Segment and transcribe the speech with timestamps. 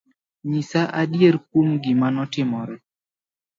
[0.49, 2.75] Nyisa adier kuom gima notimore